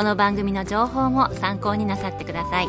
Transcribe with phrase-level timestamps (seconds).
[0.00, 2.68] この番組の情報も参考になさってください。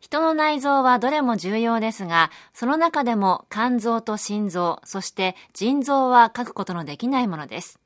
[0.00, 7.78] 人の内臓はどれも重要ですがその中でも肝臓と心臓そして腎臓は書くことのできないものです。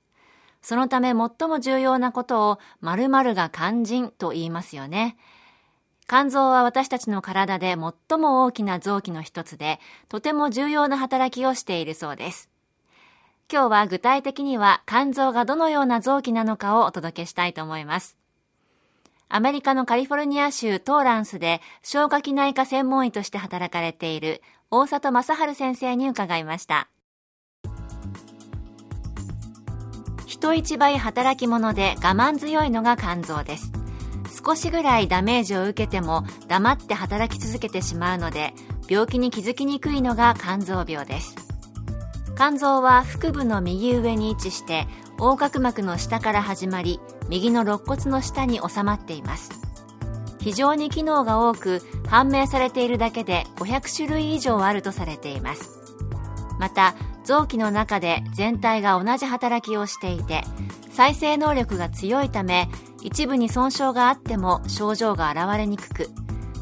[0.63, 5.19] そのため最も重要なことを〇〇が肝腎と言いますよね。
[6.09, 7.77] 肝臓は私たちの体で
[8.09, 12.54] 最も大きな臓器の一つでとても重要な働きをしているそうです。
[13.53, 18.17] 今日は具体的には肝臓がどのような臓器なのかをお届けしたいと思います。
[19.29, 26.89] アメリカのカリフォルニア州トーランスで消化器内科専門医として働かれている大里正治先生に伺いました。
[30.27, 33.73] 人一倍働き者で我慢強いのが肝臓です。
[34.45, 38.53] 少しぐらいダメージを受けても黙って働き続けてしまうので
[38.89, 41.44] 病気に気づきにくいのが肝臓病です。
[42.37, 49.51] 肝臓は腹部の右上に位置して横隔膜の下から始まり右の肋骨の下に収まっています。
[50.41, 55.71] 非常に機能が多く判明されているだけで500種類以上あるとされています。
[56.59, 56.95] また
[57.25, 60.43] 臓器の中で全体が同じ働きをしていて
[60.91, 62.69] 再生能力が強いため
[63.03, 66.11] 一部に損傷があっても症状が現れにくく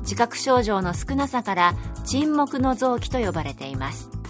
[0.01, 1.75] 自覚症状の少なさから
[2.05, 4.22] 沈黙の臓器と呼ばれています。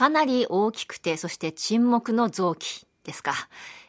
[0.00, 3.34] かなり大きくて、そして沈黙の臓器ですか。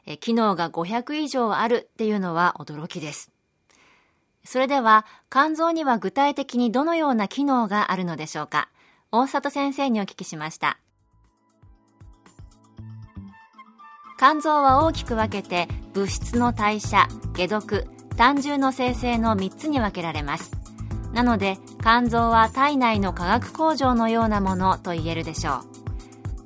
[0.06, 3.32] え機能が500以上あるっていうのは驚きです。
[4.44, 8.68] それでは、肝臓には具体的にどのような機能があるのでしょうか。
[9.14, 10.80] 大里先生にお聞きしました。
[14.18, 20.52] 肝臓は大きく分けて物質の代謝、解毒、胆汁の生成の3つに分けられます。
[21.14, 25.71] なので肝臓は体内の化学工場のようなものと言えるでしょう。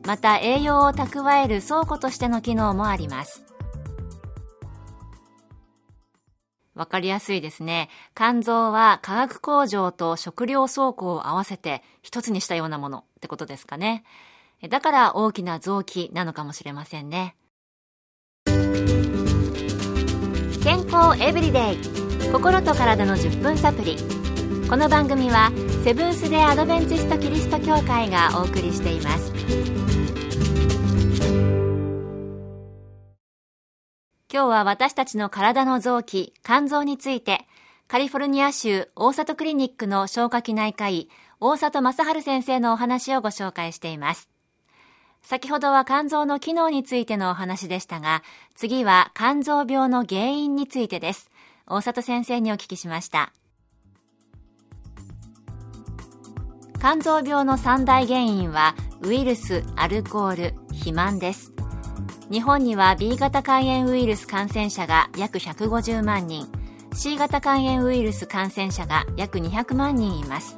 [0.06, 3.44] また栄養を蓄える倉庫としての機能もあります
[6.76, 7.90] わかりやすいですね。
[8.16, 14.04] 肝臓は化学工場と食料倉庫を合わせて一つにしたようなものってことですかね。
[14.70, 17.38] だから大きな臓器なのかもしれませんね。
[20.66, 21.78] 健康エブリデイ
[22.32, 23.98] 心と体の10分サプリ
[24.68, 25.52] この番組は
[25.84, 29.35] セブンス・デ・アドベンチスト・キリスト教会がお送りしています
[34.36, 37.48] 今日は私たちの体の臓器肝臓について
[37.88, 44.30] カリフォルニア州大里クリニックの消化器内科医大里正治先生のお話をご紹介しています。
[45.22, 48.24] 先ほどは肝臓の機能についてのお話でしたが
[48.54, 51.30] 次は肝臓病の原因についてです。
[51.68, 53.32] 大里先生にお聞きしました。
[56.80, 61.54] 肝臓病の三大原因はウイルス、アルコール、肥満です。
[62.32, 66.48] 日本には B 型肝炎ウイルス感染者が約150万人、
[66.92, 70.58] C 型肝炎ウイルス感染者が約200万人います。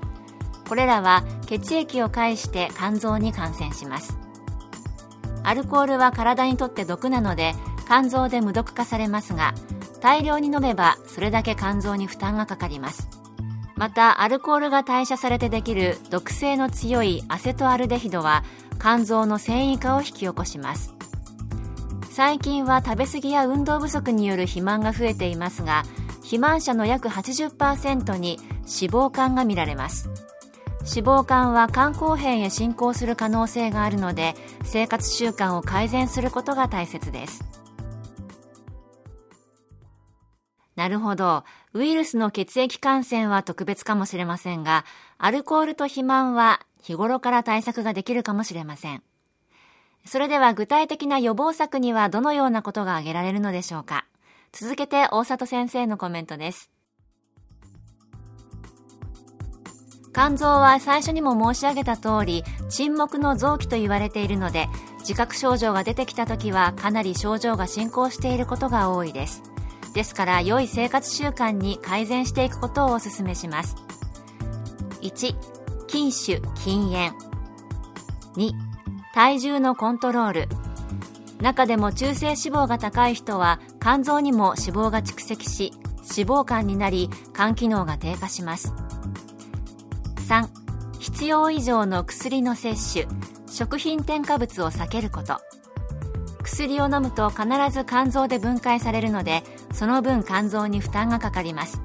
[0.66, 4.18] これらは血液を介して肝臓に感染します。
[5.44, 7.54] アルコールは体にとって毒なので
[7.86, 9.56] 肝臓で無毒化されますが、
[10.00, 13.10] 大量に飲めばそれだけ肝臓に負担がかかります。
[13.78, 18.44] またアルコールが代謝されてできる毒性の強いアセトアルデヒドは
[18.82, 20.96] 肝臓の繊維化を引き起こします。
[22.10, 25.84] 最近は食べ過ぎや運動不足による肥満が増えていますが
[26.18, 30.10] 肥満者の約80%に脂肪肝が見られます。
[30.80, 37.44] 脂肪肝は肝硬変へ進行する可能性があるので生活習慣を改善することが大切です。
[40.78, 41.44] なるほど。
[41.74, 44.86] ウイルスの血液感染は特別かもしれませんが、
[45.18, 49.04] アルコールと肥満は日頃から対策ができるかもしれません。
[50.08, 54.06] それでは具体的な予防策にはどのようなことが挙げられるのでしょうか
[54.54, 56.72] 続けて大里先生のコメントです
[60.14, 64.68] 肝臓は最初にも申し上げた通り沈黙の臓器と言われているので
[65.00, 69.44] 自覚症状が出てきた時はかなり症状が進行していることが多いです
[69.98, 73.76] ですから良い生活習慣に改善していくことをお勧めします。
[75.02, 75.36] 1
[75.90, 77.16] 筋腫禁煙。
[78.36, 78.52] 2
[79.16, 80.48] 体重のコントロール。
[81.42, 85.72] 中でも中性脂肪が高い人は肝臓にも脂肪が蓄積し
[86.16, 88.76] 脂肪肝になり肝機能が低下します。
[90.30, 90.48] 3
[91.00, 93.08] 必要以上の薬の摂取。
[93.50, 95.42] 食品添加物を避けること。
[96.44, 99.44] 薬を飲むと必ず肝臓で分解されるので
[99.78, 101.80] その分肝臓に負担がかかります。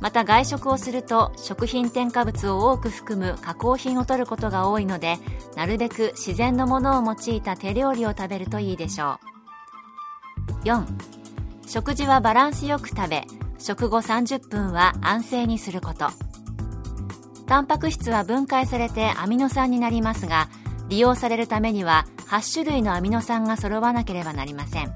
[0.00, 5.18] また外食をすると食品添加物を多く含む加工品を取ることが多いので
[5.54, 9.18] なるべく自然のものを用いた手料理を食べるといいでしょ
[10.62, 10.64] う。
[10.64, 10.86] 4
[11.66, 13.26] 食事はバランスよく食べ
[13.58, 16.08] 食後30分は安静にすること。
[17.46, 20.48] タンパク質は分解されてアミノ酸になりますが
[20.88, 24.94] 利用されるためには8種類のアミノ酸が揃わなければなりません。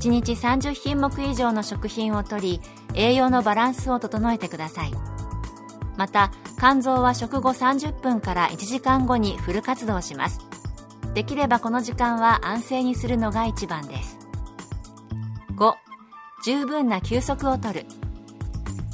[0.00, 2.62] 1日30品目以上の食品をとり
[2.94, 4.92] 栄養のバランスを整えてください。
[5.98, 10.40] また肝臓は食後30分から1時間後にフル活動します。
[11.12, 14.18] できればこの時間は安静にするのが一番です。
[15.56, 15.74] 5
[16.46, 17.84] 十分な休息をとる。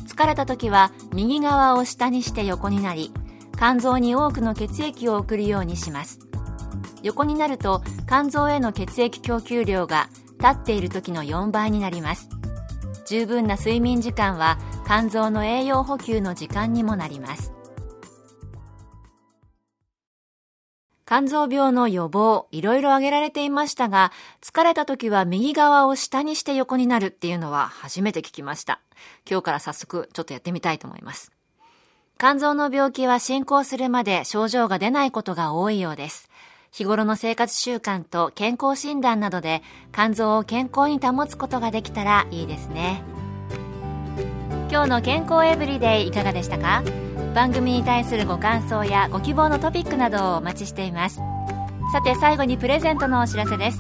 [0.09, 3.13] 疲れた時は右側を下にして横になり
[3.57, 6.19] 肝臓に多くの血液を送るようにします。
[7.05, 12.29] 横になると肝臓への血液供給量が立っている時の4倍になります
[13.07, 17.57] 十分な睡眠時間は肝臓の栄養補給の時間にもなります
[21.09, 24.11] 肝臓病の予防、いろいろ挙げられていましたが、
[24.43, 28.81] 疲れた時は右側を下にして横になるっていうのは初めて聞きました。
[29.31, 31.31] 今日から早速ちょっとやってみたいと思います。
[32.19, 36.29] 肝臓の病気は進行するまで症状が出ないことが多いようです。
[36.77, 39.63] 日頃の生活習慣と健康診断などで
[39.95, 43.03] 肝臓を健康に保つことができたらいいですね。
[44.71, 46.83] 今日の健康エブリデイいかがでしたか？
[47.35, 51.17] 番組に対するご感想やご希望のトピックなどをお待ちしています。
[51.95, 53.79] さて最後にプレゼントのお知らせです。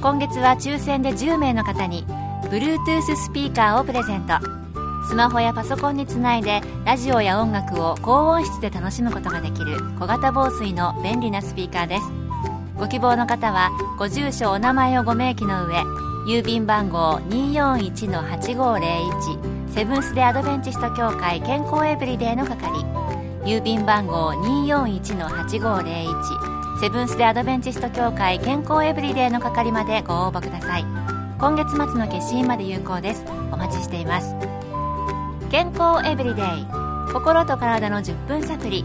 [0.00, 2.06] 今月は抽選で10名の方に
[2.44, 4.34] Bluetooth スピーカーをプレゼント。
[5.08, 12.27] スマホやパソコンにつないでラジオや音楽を高音質で楽しむことができる小型防水の便利なスピーカーです。
[12.78, 15.82] ご希望の方はご住所お名前をご明記の上
[16.26, 22.86] 郵便番号241-8501セブンス・デ・アドベンチスト協会健康エブリデイの係
[23.44, 30.84] 郵便番号241-8501セブンス・デ・アドベンチスト協会健康エブリデイの係までご応募ください。
[31.38, 33.24] 今月末の消印まで有効です。
[33.52, 34.34] お待ちしています。
[35.50, 36.44] 健康エブリデイ
[37.12, 38.84] 心と体の10分サプリ